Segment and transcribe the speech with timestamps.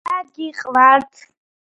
[0.09, 1.11] რა გიყვართ